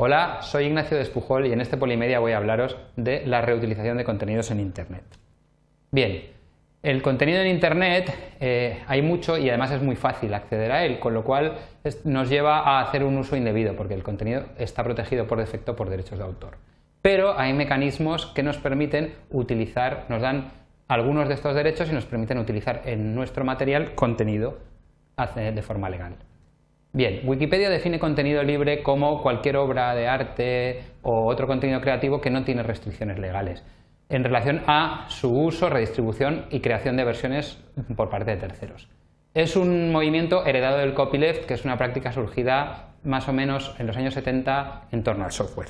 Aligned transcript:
Hola, 0.00 0.42
soy 0.42 0.66
Ignacio 0.66 0.96
Despujol 0.96 1.46
y 1.46 1.52
en 1.52 1.60
este 1.60 1.76
Polimedia 1.76 2.20
voy 2.20 2.30
a 2.30 2.36
hablaros 2.36 2.76
de 2.94 3.26
la 3.26 3.40
reutilización 3.40 3.96
de 3.96 4.04
contenidos 4.04 4.48
en 4.52 4.60
Internet. 4.60 5.02
Bien, 5.90 6.22
el 6.84 7.02
contenido 7.02 7.40
en 7.40 7.48
Internet 7.48 8.14
eh, 8.38 8.80
hay 8.86 9.02
mucho 9.02 9.36
y 9.36 9.48
además 9.48 9.72
es 9.72 9.82
muy 9.82 9.96
fácil 9.96 10.32
acceder 10.34 10.70
a 10.70 10.84
él, 10.84 11.00
con 11.00 11.14
lo 11.14 11.24
cual 11.24 11.54
nos 12.04 12.30
lleva 12.30 12.60
a 12.60 12.80
hacer 12.80 13.02
un 13.02 13.18
uso 13.18 13.34
indebido 13.34 13.74
porque 13.74 13.94
el 13.94 14.04
contenido 14.04 14.44
está 14.56 14.84
protegido 14.84 15.26
por 15.26 15.40
defecto 15.40 15.74
por 15.74 15.90
derechos 15.90 16.16
de 16.16 16.24
autor. 16.24 16.58
Pero 17.02 17.36
hay 17.36 17.52
mecanismos 17.52 18.26
que 18.26 18.44
nos 18.44 18.56
permiten 18.56 19.16
utilizar, 19.30 20.06
nos 20.08 20.22
dan 20.22 20.52
algunos 20.86 21.26
de 21.26 21.34
estos 21.34 21.56
derechos 21.56 21.90
y 21.90 21.92
nos 21.92 22.06
permiten 22.06 22.38
utilizar 22.38 22.82
en 22.84 23.16
nuestro 23.16 23.44
material 23.44 23.96
contenido 23.96 24.58
de 25.34 25.62
forma 25.62 25.90
legal. 25.90 26.14
Bien, 26.98 27.20
Wikipedia 27.22 27.70
define 27.70 28.00
contenido 28.00 28.42
libre 28.42 28.82
como 28.82 29.22
cualquier 29.22 29.56
obra 29.56 29.94
de 29.94 30.08
arte 30.08 30.82
o 31.02 31.26
otro 31.26 31.46
contenido 31.46 31.80
creativo 31.80 32.20
que 32.20 32.28
no 32.28 32.42
tiene 32.42 32.64
restricciones 32.64 33.20
legales 33.20 33.62
en 34.08 34.24
relación 34.24 34.62
a 34.66 35.06
su 35.08 35.30
uso, 35.30 35.70
redistribución 35.70 36.46
y 36.50 36.58
creación 36.58 36.96
de 36.96 37.04
versiones 37.04 37.62
por 37.94 38.10
parte 38.10 38.32
de 38.32 38.38
terceros. 38.38 38.88
Es 39.32 39.54
un 39.54 39.92
movimiento 39.92 40.44
heredado 40.44 40.78
del 40.78 40.94
copyleft, 40.94 41.46
que 41.46 41.54
es 41.54 41.64
una 41.64 41.78
práctica 41.78 42.10
surgida 42.10 42.88
más 43.04 43.28
o 43.28 43.32
menos 43.32 43.76
en 43.78 43.86
los 43.86 43.96
años 43.96 44.14
70 44.14 44.88
en 44.90 45.04
torno 45.04 45.24
al 45.24 45.30
software. 45.30 45.68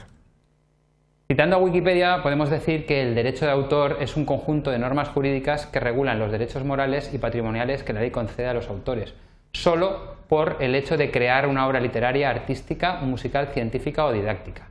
Citando 1.31 1.57
a 1.57 1.59
Wikipedia, 1.59 2.23
podemos 2.23 2.49
decir 2.49 2.87
que 2.87 3.03
el 3.03 3.15
derecho 3.15 3.45
de 3.45 3.53
autor 3.53 3.99
es 4.01 4.17
un 4.17 4.25
conjunto 4.25 4.71
de 4.71 4.79
normas 4.79 5.11
jurídicas 5.11 5.67
que 5.67 5.79
regulan 5.79 6.19
los 6.19 6.33
derechos 6.33 6.65
morales 6.65 7.13
y 7.13 7.19
patrimoniales 7.19 7.83
que 7.83 7.93
la 7.93 8.01
ley 8.01 8.11
concede 8.11 8.47
a 8.47 8.55
los 8.55 8.71
autores, 8.71 9.13
solo 9.53 10.17
por 10.29 10.57
el 10.61 10.75
hecho 10.75 10.97
de 10.97 11.11
crear 11.11 11.47
una 11.47 11.67
obra 11.67 11.81
literaria, 11.81 12.31
artística, 12.31 12.97
musical, 13.01 13.49
científica 13.49 14.05
o 14.05 14.13
didáctica, 14.13 14.69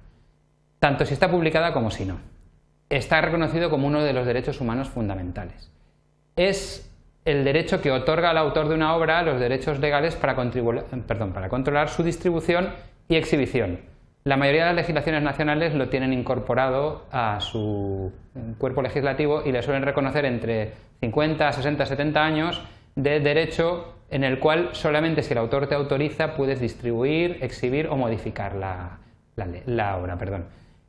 tanto 0.79 1.05
si 1.05 1.13
está 1.13 1.29
publicada 1.29 1.73
como 1.73 1.91
si 1.91 2.05
no. 2.05 2.19
Está 2.89 3.19
reconocido 3.21 3.69
como 3.69 3.87
uno 3.87 4.03
de 4.03 4.13
los 4.13 4.25
derechos 4.25 4.61
humanos 4.61 4.87
fundamentales. 4.87 5.71
Es 6.35 6.89
el 7.25 7.43
derecho 7.43 7.81
que 7.81 7.91
otorga 7.91 8.29
al 8.29 8.37
autor 8.37 8.69
de 8.69 8.75
una 8.75 8.95
obra 8.95 9.21
los 9.23 9.39
derechos 9.39 9.79
legales 9.79 10.15
para, 10.15 10.35
para 10.35 11.49
controlar 11.49 11.89
su 11.89 12.03
distribución 12.03 12.69
y 13.09 13.15
exhibición. 13.15 13.79
La 14.23 14.37
mayoría 14.37 14.61
de 14.61 14.67
las 14.67 14.75
legislaciones 14.75 15.23
nacionales 15.23 15.73
lo 15.73 15.89
tienen 15.89 16.13
incorporado 16.13 17.05
a 17.11 17.39
su 17.41 18.11
cuerpo 18.57 18.81
legislativo 18.81 19.41
y 19.45 19.51
le 19.51 19.63
suelen 19.63 19.83
reconocer 19.83 20.25
entre 20.25 20.73
50, 21.01 21.51
60, 21.51 21.85
70 21.85 22.23
años 22.23 22.61
de 22.95 23.19
derecho 23.19 23.96
en 24.09 24.23
el 24.23 24.39
cual 24.39 24.69
solamente 24.73 25.23
si 25.23 25.33
el 25.33 25.39
autor 25.39 25.67
te 25.67 25.75
autoriza 25.75 26.35
puedes 26.35 26.59
distribuir, 26.59 27.39
exhibir 27.41 27.87
o 27.87 27.97
modificar 27.97 28.55
la, 28.55 28.99
obra. 29.97 30.17
Perdón. 30.17 30.45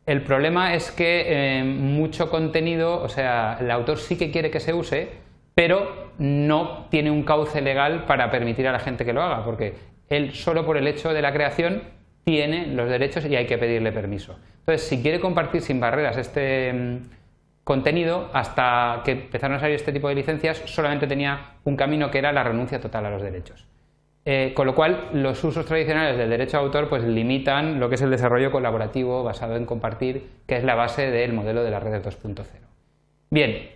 El 0.07 0.23
problema 0.23 0.75
es 0.75 0.91
que 0.91 1.25
eh, 1.27 1.65
mucho 1.65 2.31
contenido, 2.31 3.03
o 3.03 3.09
sea, 3.09 3.59
el 3.61 3.71
autor 3.71 3.99
sí 3.99 4.17
que 4.17 4.31
quiere 4.31 4.51
que 4.51 4.61
se 4.61 4.73
use, 4.73 5.09
pero 5.55 6.13
no 6.19 6.87
tiene 6.91 7.11
un 7.11 7.25
cauce 7.25 7.61
legal 7.61 8.05
para 8.07 8.31
permitir 8.31 8.67
a 8.69 8.73
la 8.73 8.79
gente 8.79 9.05
que 9.05 9.13
lo 9.13 9.23
haga, 9.23 9.45
porque 9.45 9.75
él 10.09 10.33
solo 10.33 10.65
por 10.65 10.77
el 10.77 10.87
hecho 10.87 11.13
de 11.13 11.21
la 11.21 11.33
creación 11.33 11.83
tiene 12.25 12.67
los 12.67 12.89
derechos 12.89 13.25
y 13.27 13.37
hay 13.37 13.47
que 13.47 13.59
pedirle 13.59 13.93
permiso. 13.93 14.39
Entonces, 14.61 14.87
si 14.87 15.03
quiere 15.03 15.19
compartir 15.19 15.63
sin 15.63 15.81
barreras 15.81 16.17
este 16.17 16.73
mm, 16.73 16.97
contenido, 17.69 18.31
hasta 18.33 19.03
que 19.05 19.11
empezaron 19.11 19.59
a 19.59 19.61
salir 19.61 19.77
este 19.77 19.93
tipo 19.93 20.09
de 20.09 20.15
licencias, 20.15 20.63
solamente 20.65 21.07
tenía 21.07 21.57
un 21.65 21.77
camino 21.77 22.11
que 22.11 22.17
era 22.17 22.33
la 22.33 22.43
renuncia 22.43 22.81
total 22.81 23.05
a 23.05 23.11
los 23.11 23.21
derechos. 23.21 23.67
Eh, 24.25 24.53
con 24.55 24.67
lo 24.67 24.75
cual, 24.75 25.11
los 25.13 25.45
usos 25.45 25.67
tradicionales 25.67 26.17
del 26.17 26.31
derecho 26.31 26.57
de 26.57 26.65
autor 26.65 26.89
pues, 26.89 27.05
limitan 27.05 27.79
lo 27.79 27.91
que 27.91 27.97
es 27.97 28.01
el 28.01 28.11
desarrollo 28.11 28.51
colaborativo 28.51 29.23
basado 29.23 29.55
en 29.57 29.67
compartir, 29.67 30.31
que 30.47 30.57
es 30.57 30.65
la 30.65 30.77
base 30.77 31.11
del 31.11 31.35
modelo 31.35 31.63
de 31.63 31.71
las 31.71 31.83
redes 31.83 32.03
2.0. 32.03 32.47
Bien, 33.29 33.69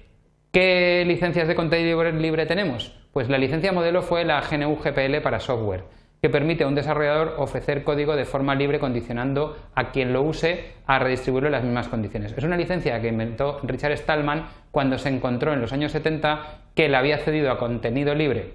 ¿qué 0.53 1.05
licencias 1.07 1.47
de 1.47 1.55
contenido 1.55 2.03
libre 2.13 2.47
tenemos? 2.47 2.99
Pues 3.13 3.29
la 3.29 3.37
licencia 3.37 3.73
modelo 3.73 4.01
fue 4.01 4.25
la 4.25 4.41
GNU 4.41 4.75
GPL 4.77 5.21
para 5.23 5.39
software 5.39 5.85
que 6.23 6.31
permite 6.31 6.63
a 6.63 6.69
un 6.69 6.77
desarrollador 6.77 7.35
ofrecer 7.39 7.83
código 7.83 8.15
de 8.15 8.25
forma 8.25 8.55
libre 8.55 8.79
condicionando 8.79 9.57
a 9.75 9.91
quien 9.91 10.13
lo 10.13 10.23
use 10.23 10.67
a 10.87 11.01
redistribuirlo 11.01 11.49
en 11.49 11.53
las 11.53 11.65
mismas 11.65 11.89
condiciones. 11.89 12.33
Es 12.37 12.45
una 12.45 12.57
licencia 12.57 13.01
que 13.01 13.09
inventó 13.09 13.59
Richard 13.65 13.97
Stallman 13.99 14.47
cuando 14.71 14.99
se 14.99 15.09
encontró 15.09 15.53
en 15.53 15.61
los 15.61 15.73
años 15.73 15.91
70 15.91 16.61
que 16.77 16.89
le 16.89 16.97
había 16.97 17.19
cedido 17.19 17.51
a 17.51 17.59
contenido 17.59 18.15
libre 18.15 18.55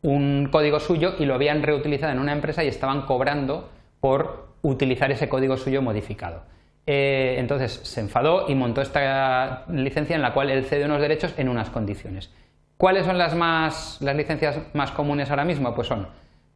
un 0.00 0.48
código 0.50 0.80
suyo 0.80 1.14
y 1.18 1.26
lo 1.26 1.34
habían 1.34 1.62
reutilizado 1.62 2.12
en 2.12 2.20
una 2.20 2.32
empresa 2.32 2.64
y 2.64 2.68
estaban 2.68 3.02
cobrando 3.02 3.68
por 4.00 4.48
utilizar 4.62 5.10
ese 5.10 5.28
código 5.28 5.58
suyo 5.58 5.82
modificado. 5.82 6.44
Eh, 6.86 7.36
entonces 7.38 7.80
se 7.82 8.00
enfadó 8.00 8.46
y 8.48 8.54
montó 8.54 8.80
esta 8.80 9.64
licencia 9.68 10.16
en 10.16 10.22
la 10.22 10.32
cual 10.32 10.48
él 10.48 10.64
cede 10.64 10.86
unos 10.86 11.02
derechos 11.02 11.34
en 11.36 11.50
unas 11.50 11.68
condiciones. 11.68 12.32
¿Cuáles 12.78 13.04
son 13.04 13.18
las, 13.18 13.34
más, 13.34 13.98
las 14.00 14.16
licencias 14.16 14.58
más 14.72 14.92
comunes 14.92 15.28
ahora 15.30 15.44
mismo? 15.44 15.74
Pues 15.74 15.88
son 15.88 16.08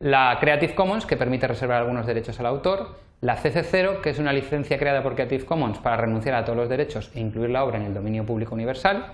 la 0.02 0.36
Creative 0.40 0.74
Commons, 0.74 1.06
que 1.06 1.16
permite 1.16 1.46
reservar 1.46 1.78
algunos 1.78 2.06
derechos 2.06 2.38
al 2.40 2.46
autor, 2.46 2.98
la 3.20 3.36
CC0, 3.36 4.00
que 4.00 4.10
es 4.10 4.18
una 4.18 4.32
licencia 4.32 4.76
creada 4.76 5.00
por 5.00 5.14
Creative 5.14 5.44
Commons 5.44 5.78
para 5.78 5.96
renunciar 5.96 6.34
a 6.34 6.44
todos 6.44 6.58
los 6.58 6.68
derechos 6.68 7.12
e 7.14 7.20
incluir 7.20 7.50
la 7.50 7.62
obra 7.62 7.78
en 7.78 7.84
el 7.84 7.94
dominio 7.94 8.26
público 8.26 8.52
universal, 8.52 9.12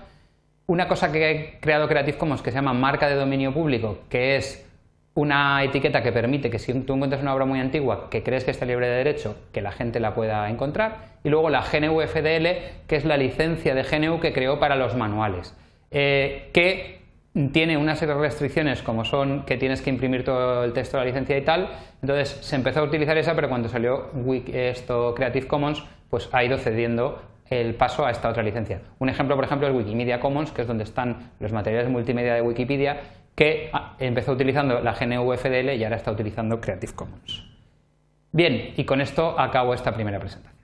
una 0.65 0.87
cosa 0.87 1.11
que 1.11 1.53
ha 1.57 1.59
creado 1.59 1.87
Creative 1.87 2.17
Commons 2.17 2.41
que 2.41 2.49
se 2.49 2.55
llama 2.55 2.73
marca 2.73 3.07
de 3.07 3.13
dominio 3.13 3.53
público, 3.53 3.99
que 4.09 4.35
es 4.35 4.65
una 5.13 5.63
etiqueta 5.63 6.01
que 6.01 6.11
permite 6.11 6.49
que 6.49 6.57
si 6.57 6.73
tú 6.81 6.95
encuentras 6.95 7.21
una 7.21 7.35
obra 7.35 7.45
muy 7.45 7.59
antigua 7.59 8.09
que 8.09 8.23
crees 8.23 8.43
que 8.43 8.49
está 8.49 8.65
libre 8.65 8.87
de 8.87 8.97
derecho, 8.97 9.37
que 9.51 9.61
la 9.61 9.71
gente 9.71 9.99
la 9.99 10.15
pueda 10.15 10.49
encontrar, 10.49 11.19
y 11.23 11.29
luego 11.29 11.51
la 11.51 11.61
GNU 11.61 12.01
FDL, 12.01 12.87
que 12.87 12.95
es 12.95 13.05
la 13.05 13.17
licencia 13.17 13.75
de 13.75 13.83
GNU 13.83 14.19
que 14.19 14.33
creó 14.33 14.59
para 14.59 14.75
los 14.75 14.95
manuales, 14.95 15.55
eh, 15.91 16.49
que 16.51 16.98
tiene 17.51 17.77
una 17.77 17.95
serie 17.95 18.15
de 18.15 18.21
restricciones 18.21 18.81
como 18.81 19.05
son 19.05 19.45
que 19.45 19.57
tienes 19.57 19.81
que 19.81 19.89
imprimir 19.89 20.23
todo 20.23 20.63
el 20.63 20.73
texto 20.73 20.97
de 20.97 21.03
la 21.03 21.09
licencia 21.09 21.37
y 21.37 21.43
tal, 21.43 21.69
entonces 22.01 22.29
se 22.41 22.55
empezó 22.55 22.79
a 22.79 22.83
utilizar 22.83 23.17
esa, 23.17 23.35
pero 23.35 23.49
cuando 23.49 23.69
salió 23.69 24.09
esto 24.51 25.13
Creative 25.15 25.47
Commons, 25.47 25.83
pues 26.09 26.29
ha 26.31 26.43
ido 26.43 26.57
cediendo 26.57 27.21
el 27.49 27.75
paso 27.75 28.05
a 28.05 28.11
esta 28.11 28.29
otra 28.29 28.43
licencia. 28.43 28.81
Un 28.99 29.09
ejemplo, 29.09 29.35
por 29.35 29.45
ejemplo, 29.45 29.67
es 29.67 29.73
Wikimedia 29.73 30.19
Commons, 30.19 30.51
que 30.51 30.61
es 30.61 30.67
donde 30.67 30.83
están 30.83 31.31
los 31.39 31.51
materiales 31.51 31.89
multimedia 31.89 32.35
de 32.35 32.41
Wikipedia, 32.41 32.97
que 33.35 33.71
empezó 33.99 34.33
utilizando 34.33 34.81
la 34.81 34.93
GNU 34.93 35.35
FDL 35.35 35.73
y 35.73 35.83
ahora 35.83 35.95
está 35.95 36.11
utilizando 36.11 36.59
Creative 36.59 36.93
Commons. 36.93 37.43
Bien, 38.31 38.73
y 38.75 38.83
con 38.83 39.01
esto 39.01 39.39
acabo 39.39 39.73
esta 39.73 39.93
primera 39.93 40.19
presentación. 40.19 40.58